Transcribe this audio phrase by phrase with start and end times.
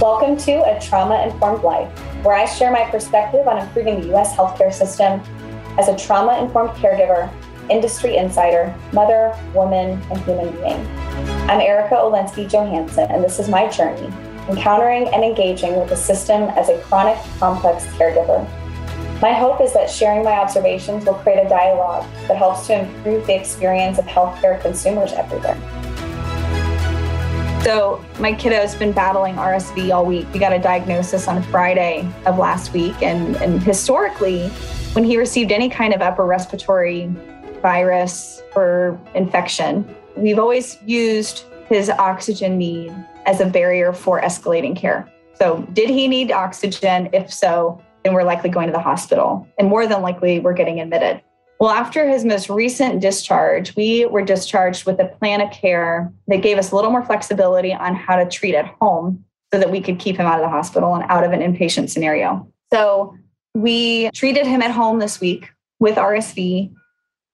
[0.00, 1.90] Welcome to A Trauma Informed Life,
[2.24, 4.34] where I share my perspective on improving the U.S.
[4.34, 5.20] healthcare system
[5.78, 7.30] as a trauma informed caregiver,
[7.68, 10.86] industry insider, mother, woman, and human being.
[11.50, 14.10] I'm Erica Olensky Johansson, and this is my journey
[14.48, 18.40] encountering and engaging with the system as a chronic, complex caregiver.
[19.20, 23.26] My hope is that sharing my observations will create a dialogue that helps to improve
[23.26, 25.58] the experience of healthcare consumers everywhere.
[27.62, 30.26] So, my kiddo's been battling RSV all week.
[30.32, 33.02] We got a diagnosis on Friday of last week.
[33.02, 34.48] And, and historically,
[34.94, 37.14] when he received any kind of upper respiratory
[37.60, 42.94] virus or infection, we've always used his oxygen need
[43.26, 45.06] as a barrier for escalating care.
[45.34, 47.10] So, did he need oxygen?
[47.12, 49.46] If so, then we're likely going to the hospital.
[49.58, 51.20] And more than likely, we're getting admitted.
[51.60, 56.40] Well, after his most recent discharge, we were discharged with a plan of care that
[56.42, 59.82] gave us a little more flexibility on how to treat at home so that we
[59.82, 62.50] could keep him out of the hospital and out of an inpatient scenario.
[62.72, 63.14] So
[63.54, 66.72] we treated him at home this week with RSV.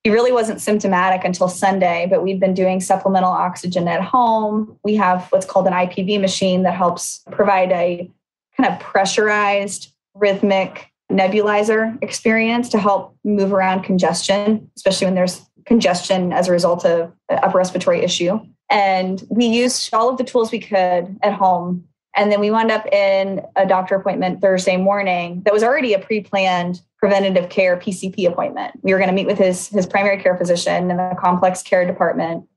[0.02, 4.76] He really wasn't symptomatic until Sunday, but we've been doing supplemental oxygen at home.
[4.82, 8.10] We have what's called an IPV machine that helps provide a
[8.56, 16.32] kind of pressurized, rhythmic nebulizer experience to help move around congestion, especially when there's congestion
[16.32, 18.38] as a result of an upper respiratory issue.
[18.70, 21.84] And we used all of the tools we could at home.
[22.16, 25.98] And then we wound up in a doctor appointment Thursday morning that was already a
[25.98, 28.72] pre planned preventative care PCP appointment.
[28.82, 31.86] We were going to meet with his, his primary care physician in the complex care
[31.86, 32.48] department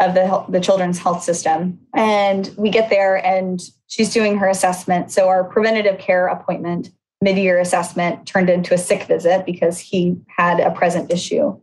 [0.00, 1.78] of the, the children's health system.
[1.94, 5.10] And we get there and she's doing her assessment.
[5.10, 6.90] So, our preventative care appointment
[7.20, 11.58] mid-year assessment turned into a sick visit because he had a present issue.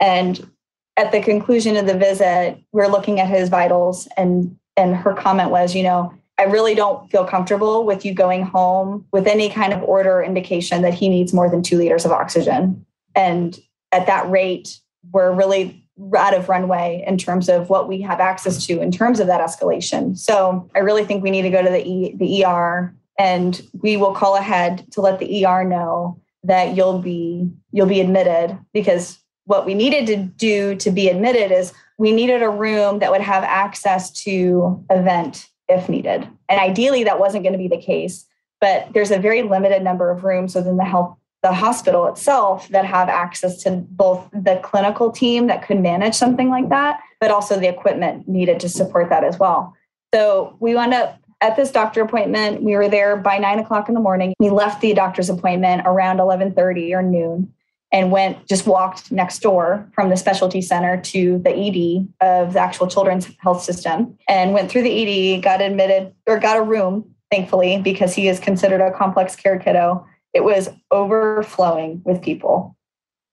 [0.00, 0.50] And
[0.96, 5.50] at the conclusion of the visit, we're looking at his vitals and and her comment
[5.50, 9.72] was, you know, I really don't feel comfortable with you going home with any kind
[9.72, 12.86] of order or indication that he needs more than two liters of oxygen.
[13.14, 13.58] And
[13.92, 14.78] at that rate,
[15.12, 19.20] we're really out of runway in terms of what we have access to in terms
[19.20, 20.16] of that escalation.
[20.16, 23.96] So I really think we need to go to the, e, the ER and we
[23.96, 29.18] will call ahead to let the ER know that you'll be you'll be admitted because
[29.44, 33.20] what we needed to do to be admitted is we needed a room that would
[33.20, 36.28] have access to a vent if needed.
[36.48, 38.26] And ideally that wasn't going to be the case,
[38.60, 42.84] but there's a very limited number of rooms within the health the hospital itself that
[42.84, 47.58] have access to both the clinical team that could manage something like that, but also
[47.58, 49.74] the equipment needed to support that as well.
[50.14, 52.62] So we wound up at this doctor appointment.
[52.62, 54.32] We were there by nine o'clock in the morning.
[54.38, 57.52] We left the doctor's appointment around 11:30 or noon
[57.90, 62.60] and went just walked next door from the specialty center to the ED of the
[62.60, 67.04] actual children's health system and went through the ED, got admitted or got a room,
[67.30, 70.06] thankfully, because he is considered a complex care kiddo.
[70.32, 72.76] It was overflowing with people.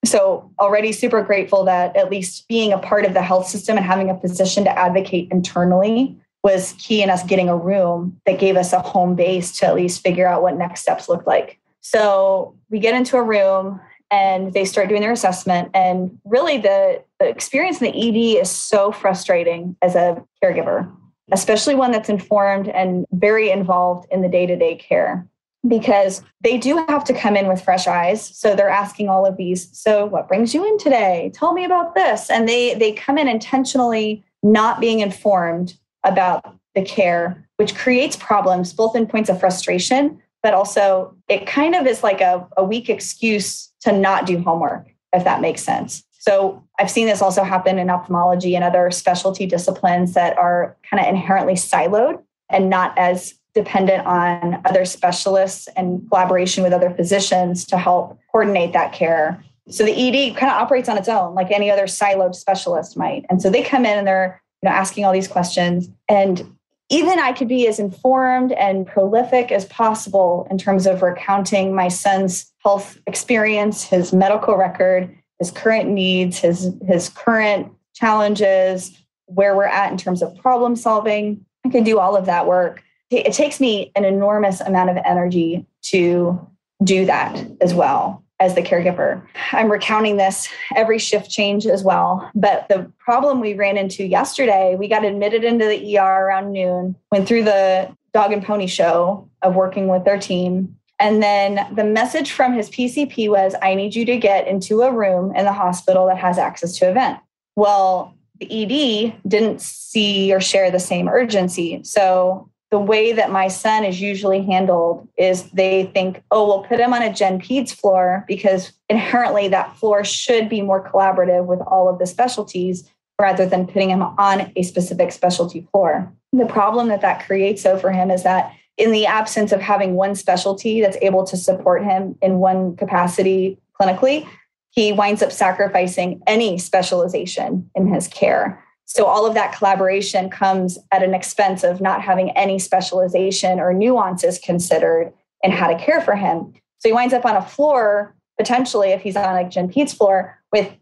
[0.06, 3.86] So, already super grateful that at least being a part of the health system and
[3.86, 8.56] having a position to advocate internally was key in us getting a room that gave
[8.56, 11.60] us a home base to at least figure out what next steps looked like.
[11.82, 15.70] So we get into a room and they start doing their assessment.
[15.74, 20.92] And really, the, the experience in the ED is so frustrating as a caregiver,
[21.32, 25.28] especially one that's informed and very involved in the day to day care
[25.68, 29.36] because they do have to come in with fresh eyes so they're asking all of
[29.36, 33.18] these so what brings you in today tell me about this and they they come
[33.18, 35.74] in intentionally not being informed
[36.04, 41.76] about the care, which creates problems both in points of frustration, but also it kind
[41.76, 46.04] of is like a, a weak excuse to not do homework, if that makes sense.
[46.20, 51.02] So I've seen this also happen in ophthalmology and other specialty disciplines that are kind
[51.02, 57.66] of inherently siloed and not as dependent on other specialists and collaboration with other physicians
[57.66, 59.44] to help coordinate that care.
[59.70, 63.26] So the ED kind of operates on its own, like any other siloed specialist might.
[63.30, 65.90] And so they come in and they're know, asking all these questions.
[66.08, 66.56] And
[66.90, 71.88] even I could be as informed and prolific as possible in terms of recounting my
[71.88, 79.66] son's health experience, his medical record, his current needs, his, his current challenges, where we're
[79.66, 81.46] at in terms of problem solving.
[81.66, 82.84] I can do all of that work.
[83.12, 86.48] It takes me an enormous amount of energy to
[86.84, 89.22] do that as well as the caregiver.
[89.52, 92.30] I'm recounting this every shift change as well.
[92.34, 96.96] But the problem we ran into yesterday, we got admitted into the ER around noon,
[97.12, 100.76] went through the dog and pony show of working with their team.
[101.00, 104.92] And then the message from his PCP was I need you to get into a
[104.92, 107.20] room in the hospital that has access to a vent.
[107.56, 111.82] Well, the ED didn't see or share the same urgency.
[111.84, 116.80] So the way that my son is usually handled is they think, oh, we'll put
[116.80, 121.60] him on a Gen Peds floor because inherently that floor should be more collaborative with
[121.62, 122.88] all of the specialties
[123.20, 126.12] rather than putting him on a specific specialty floor.
[126.32, 129.96] The problem that that creates, though, for him is that in the absence of having
[129.96, 134.28] one specialty that's able to support him in one capacity clinically,
[134.70, 138.64] he winds up sacrificing any specialization in his care.
[138.90, 143.72] So all of that collaboration comes at an expense of not having any specialization or
[143.72, 145.14] nuances considered
[145.44, 146.54] in how to care for him.
[146.80, 150.40] So he winds up on a floor, potentially, if he's on a Gen Peds floor,
[150.52, 150.74] with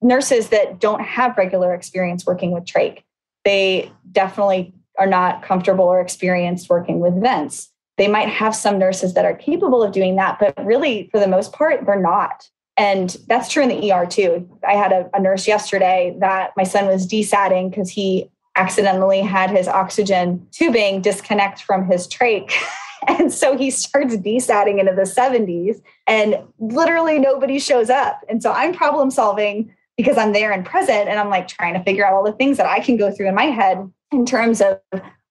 [0.00, 3.02] nurses that don't have regular experience working with trach.
[3.44, 7.70] They definitely are not comfortable or experienced working with vents.
[7.98, 11.28] They might have some nurses that are capable of doing that, but really, for the
[11.28, 12.48] most part, they're not.
[12.76, 14.48] And that's true in the ER too.
[14.66, 19.50] I had a, a nurse yesterday that my son was desatting because he accidentally had
[19.50, 22.52] his oxygen tubing disconnect from his trach.
[23.08, 28.20] and so he starts desatting into the 70s and literally nobody shows up.
[28.28, 31.82] And so I'm problem solving because I'm there and present and I'm like trying to
[31.82, 34.60] figure out all the things that I can go through in my head in terms
[34.60, 34.80] of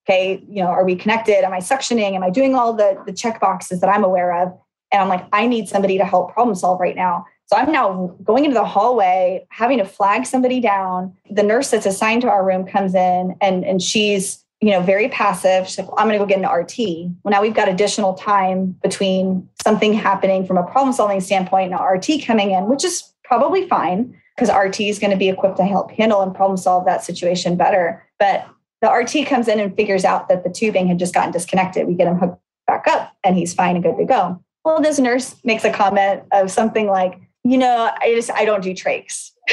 [0.07, 1.45] okay, you know, are we connected?
[1.45, 2.15] Am I suctioning?
[2.15, 4.57] Am I doing all the the check boxes that I'm aware of?
[4.91, 7.25] And I'm like, I need somebody to help problem solve right now.
[7.47, 11.13] So I'm now going into the hallway, having to flag somebody down.
[11.29, 15.09] The nurse that's assigned to our room comes in and, and she's, you know, very
[15.09, 15.67] passive.
[15.67, 17.11] She's like, well, I'm going to go get an RT.
[17.23, 21.79] Well, now we've got additional time between something happening from a problem solving standpoint and
[21.79, 25.57] an RT coming in, which is probably fine because RT is going to be equipped
[25.57, 28.05] to help handle and problem solve that situation better.
[28.17, 28.47] But
[28.81, 31.85] the RT comes in and figures out that the tubing had just gotten disconnected.
[31.85, 34.41] We get him hooked back up and he's fine and good to go.
[34.63, 38.61] Well, this nurse makes a comment of something like, you know, I just I don't
[38.61, 39.31] do trachs.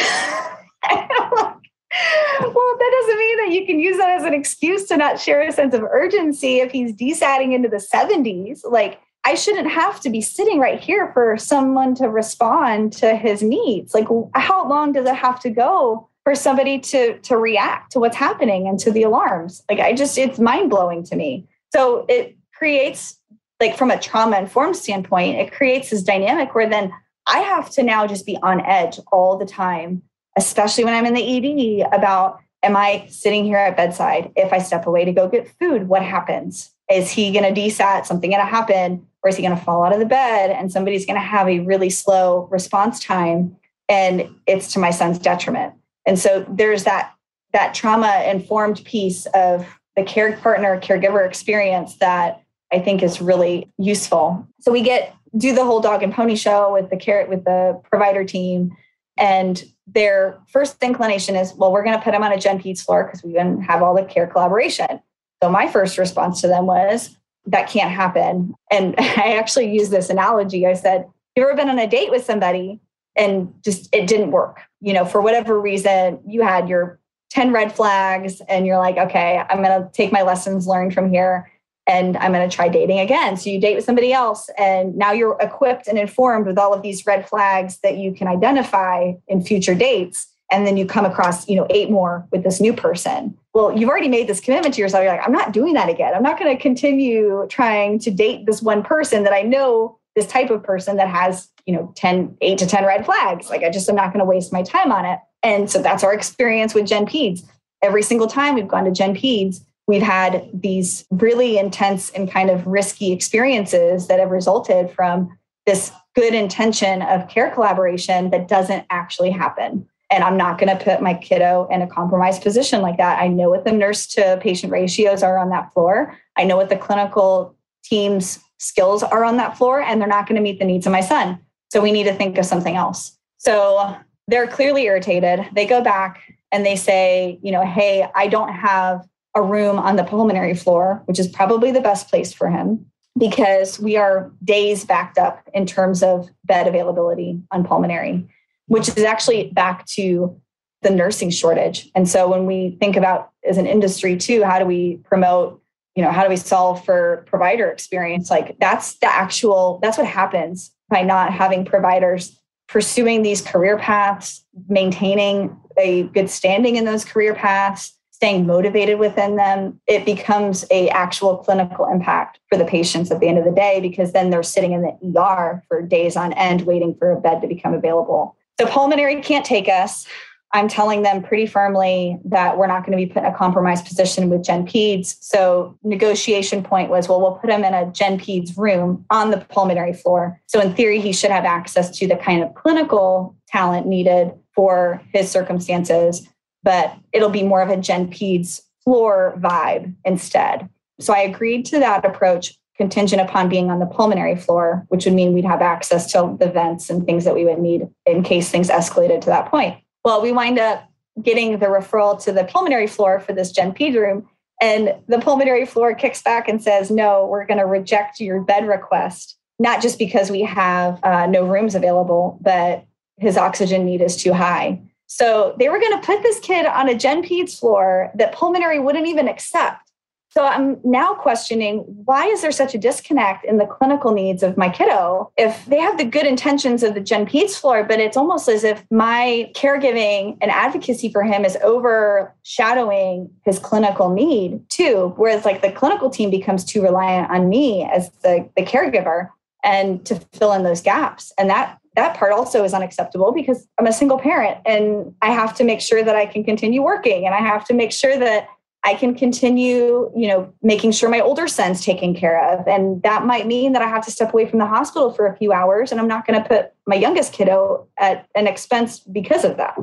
[2.41, 5.43] well, that doesn't mean that you can use that as an excuse to not share
[5.43, 8.61] a sense of urgency if he's desatting into the 70s.
[8.69, 13.43] Like I shouldn't have to be sitting right here for someone to respond to his
[13.43, 13.95] needs.
[13.95, 18.17] Like how long does it have to go for somebody to to react to what's
[18.17, 19.63] happening and to the alarms?
[19.71, 21.47] Like I just it's mind-blowing to me.
[21.73, 23.18] So it creates
[23.61, 26.93] like from a trauma informed standpoint, it creates this dynamic where then
[27.27, 30.03] I have to now just be on edge all the time,
[30.37, 34.33] especially when I'm in the ED about am I sitting here at bedside?
[34.35, 36.71] If I step away to go get food, what happens?
[36.91, 38.07] Is he going to desat?
[38.07, 39.07] Something going to happen?
[39.23, 41.49] Or is he going to fall out of the bed and somebody's going to have
[41.49, 43.57] a really slow response time?
[43.89, 45.75] And it's to my son's detriment.
[46.07, 47.15] And so there's that
[47.53, 49.67] that trauma informed piece of
[49.97, 54.47] the care partner caregiver experience that I think is really useful.
[54.61, 57.81] So we get do the whole dog and pony show with the carrot with the
[57.91, 58.77] provider team.
[59.17, 62.85] And their first inclination is well we're going to put them on a gen peds
[62.85, 65.01] floor because we didn't have all the care collaboration.
[65.43, 67.17] So my first response to them was
[67.47, 68.55] that can't happen.
[68.71, 70.67] And i actually used this analogy.
[70.67, 71.07] I said
[71.37, 72.81] you ever been on a date with somebody
[73.17, 74.61] and just it didn't work?
[74.81, 77.01] You know for whatever reason you had your
[77.31, 81.11] 10 red flags and you're like okay i'm going to take my lessons learned from
[81.11, 81.51] here
[81.89, 83.37] and I'm going to try dating again.
[83.39, 86.83] So you date with somebody else, and now you're equipped and informed with all of
[86.83, 90.27] these red flags that you can identify in future dates.
[90.53, 93.37] And then you come across, you know, eight more with this new person.
[93.55, 95.03] Well, you've already made this commitment to yourself.
[95.03, 96.15] You're like, I'm not doing that again.
[96.15, 100.27] I'm not going to continue trying to date this one person that I know this
[100.27, 103.51] type of person that has, you know, 10, eight to 10 red flags.
[103.51, 105.19] Like I just am not going to waste my time on it.
[105.43, 107.43] And so that's our experience with Gen Peds.
[107.83, 112.51] Every single time we've gone to Gen Peds, we've had these really intense and kind
[112.51, 118.87] of risky experiences that have resulted from this good intention of care collaboration that doesn't
[118.91, 119.89] actually happen.
[120.11, 123.19] And I'm not going to put my kiddo in a compromised position like that.
[123.21, 126.17] I know what the nurse to patient ratios are on that floor.
[126.37, 127.55] I know what the clinical
[127.85, 130.93] team's skills are on that floor, and they're not going to meet the needs of
[130.93, 131.39] my son.
[131.71, 133.17] So we need to think of something else.
[133.37, 135.47] So they're clearly irritated.
[135.53, 139.97] They go back and they say, you know, hey, I don't have a room on
[139.97, 142.87] the pulmonary floor, which is probably the best place for him
[143.19, 148.29] because we are days backed up in terms of bed availability on pulmonary,
[148.67, 150.41] which is actually back to
[150.83, 151.91] the nursing shortage.
[151.95, 155.61] And so when we think about as an industry too, how do we promote,
[155.97, 158.31] you know, how do we solve for provider experience?
[158.31, 164.45] Like that's the actual, that's what happens by not having providers pursuing these career paths,
[164.69, 170.89] maintaining a good standing in those career paths, staying motivated within them, it becomes a
[170.89, 174.43] actual clinical impact for the patients at the end of the day because then they're
[174.43, 178.37] sitting in the ER for days on end waiting for a bed to become available.
[178.59, 180.05] So pulmonary can't take us.
[180.53, 183.87] I'm telling them pretty firmly that we're not going to be put in a compromised
[183.87, 185.17] position with Gen Peds.
[185.21, 189.37] So negotiation point was, well, we'll put him in a Gen Peds room on the
[189.37, 190.41] pulmonary floor.
[190.47, 195.01] So in theory, he should have access to the kind of clinical talent needed for
[195.15, 196.27] his circumstances,
[196.69, 200.69] but it'll be more of a Gen Peds floor vibe instead.
[201.01, 205.15] So I agreed to that approach contingent upon being on the pulmonary floor, which would
[205.15, 208.51] mean we'd have access to the vents and things that we would need in case
[208.51, 209.79] things escalated to that point.
[210.05, 210.87] Well, we wind up
[211.23, 214.29] getting the referral to the pulmonary floor for this Gen Ped room.
[214.61, 218.69] And the pulmonary floor kicks back and says, no, we're going to reject your bed
[218.69, 222.85] request, not just because we have uh, no rooms available, but
[223.17, 224.83] his oxygen need is too high.
[225.09, 228.79] So they were going to put this kid on a Gen Peds floor that pulmonary
[228.79, 229.89] wouldn't even accept.
[230.31, 234.59] So I'm now questioning why is there such a disconnect in the clinical needs of
[234.59, 238.17] my kiddo if they have the good intentions of the Gen Peds floor, but it's
[238.17, 245.15] almost as if my caregiving and advocacy for him is overshadowing his clinical need too.
[245.17, 249.31] Whereas like the clinical team becomes too reliant on me as the, the caregiver
[249.65, 251.33] and to fill in those gaps.
[251.39, 255.53] And that that part also is unacceptable because I'm a single parent and I have
[255.57, 258.47] to make sure that I can continue working and I have to make sure that
[258.85, 262.69] I can continue, you know, making sure my older son's taken care of.
[262.69, 265.37] And that might mean that I have to step away from the hospital for a
[265.37, 269.45] few hours and I'm not going to put my youngest kiddo at an expense because
[269.45, 269.77] of that.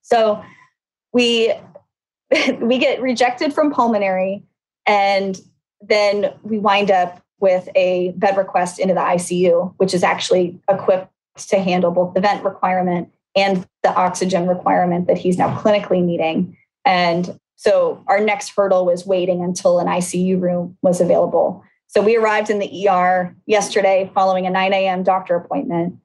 [0.00, 0.42] So
[1.12, 1.52] we
[2.60, 4.42] we get rejected from pulmonary
[4.86, 5.38] and
[5.82, 11.10] then we wind up with a bed request into the ICU, which is actually equipped
[11.48, 16.56] to handle both the vent requirement and the oxygen requirement that he's now clinically needing.
[16.84, 21.64] And so our next hurdle was waiting until an ICU room was available.
[21.88, 25.02] So we arrived in the ER yesterday following a 9 a.m.
[25.02, 25.96] doctor appointment,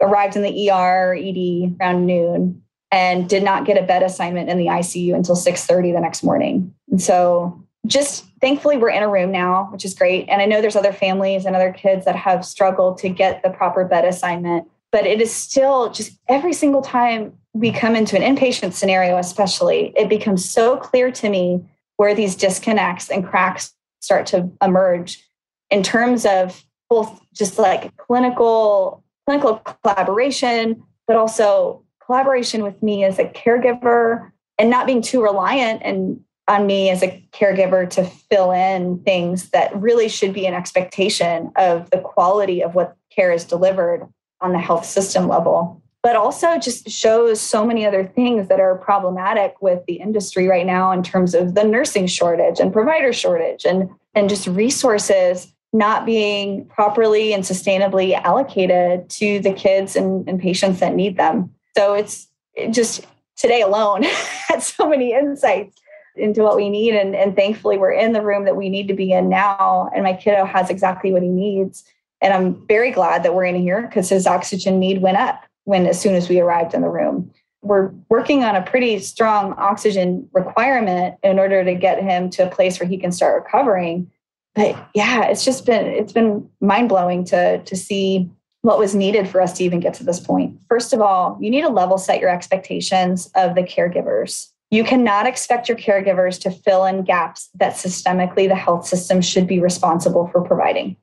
[0.00, 4.58] arrived in the ER ED around noon and did not get a bed assignment in
[4.58, 6.74] the ICU until 6:30 the next morning.
[6.90, 10.28] And so just thankfully we're in a room now, which is great.
[10.28, 13.50] And I know there's other families and other kids that have struggled to get the
[13.50, 18.36] proper bed assignment, but it is still just every single time we come into an
[18.36, 21.64] inpatient scenario, especially, it becomes so clear to me
[21.96, 25.22] where these disconnects and cracks start to emerge
[25.70, 33.18] in terms of both just like clinical clinical collaboration, but also collaboration with me as
[33.18, 36.20] a caregiver and not being too reliant and
[36.50, 41.52] on me as a caregiver to fill in things that really should be an expectation
[41.54, 44.06] of the quality of what care is delivered
[44.40, 45.80] on the health system level.
[46.02, 50.66] But also just shows so many other things that are problematic with the industry right
[50.66, 56.04] now in terms of the nursing shortage and provider shortage and and just resources not
[56.04, 61.54] being properly and sustainably allocated to the kids and, and patients that need them.
[61.76, 64.02] So it's it just today alone
[64.48, 65.79] had so many insights
[66.16, 68.94] into what we need and, and thankfully we're in the room that we need to
[68.94, 71.84] be in now and my kiddo has exactly what he needs
[72.20, 75.86] and i'm very glad that we're in here because his oxygen need went up when
[75.86, 77.30] as soon as we arrived in the room.
[77.62, 82.50] We're working on a pretty strong oxygen requirement in order to get him to a
[82.50, 84.10] place where he can start recovering.
[84.54, 88.28] But yeah, it's just been it's been mind-blowing to to see
[88.62, 90.58] what was needed for us to even get to this point.
[90.68, 94.49] First of all, you need to level set your expectations of the caregivers.
[94.70, 99.46] You cannot expect your caregivers to fill in gaps that systemically the health system should
[99.46, 100.96] be responsible for providing.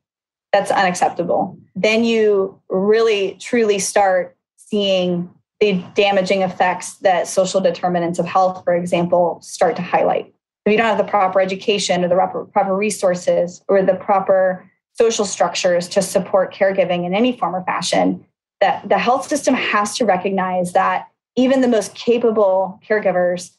[0.53, 1.57] That's unacceptable.
[1.75, 8.75] Then you really truly start seeing the damaging effects that social determinants of health, for
[8.75, 10.33] example, start to highlight.
[10.65, 15.25] If you don't have the proper education or the proper, resources or the proper social
[15.25, 18.25] structures to support caregiving in any form or fashion,
[18.61, 21.07] that the health system has to recognize that
[21.37, 23.51] even the most capable caregivers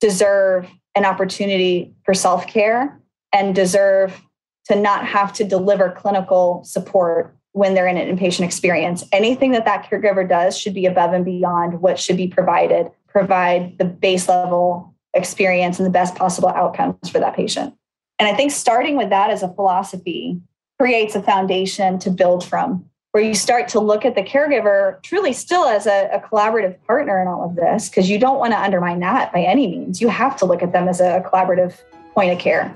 [0.00, 3.00] deserve an opportunity for self care
[3.32, 4.22] and deserve
[4.66, 9.04] to not have to deliver clinical support when they're in an inpatient experience.
[9.12, 13.78] Anything that that caregiver does should be above and beyond what should be provided, provide
[13.78, 17.74] the base level experience and the best possible outcomes for that patient.
[18.18, 20.40] And I think starting with that as a philosophy
[20.78, 25.32] creates a foundation to build from, where you start to look at the caregiver truly
[25.32, 28.58] still as a, a collaborative partner in all of this, because you don't want to
[28.58, 30.00] undermine that by any means.
[30.00, 31.80] You have to look at them as a collaborative
[32.12, 32.74] point of care,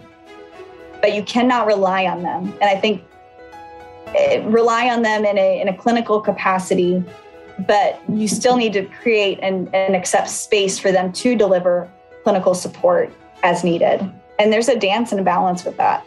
[1.00, 2.52] but you cannot rely on them.
[2.60, 3.02] And I think
[4.14, 7.02] Eh, rely on them in a, in a clinical capacity,
[7.66, 11.90] but you still need to create and, and accept space for them to deliver
[12.22, 14.00] clinical support as needed.
[14.38, 16.06] And there's a dance and a balance with that.